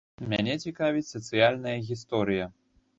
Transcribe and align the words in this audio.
Мяне 0.31 0.55
цікавіць 0.67 1.07
сацыяльная 1.13 1.77
гісторыя. 1.95 2.53